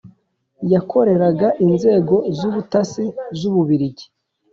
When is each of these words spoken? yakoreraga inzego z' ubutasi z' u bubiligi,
yakoreraga 0.73 1.47
inzego 1.65 2.15
z' 2.37 2.45
ubutasi 2.49 3.05
z' 3.37 3.45
u 3.49 3.51
bubiligi, 3.53 4.05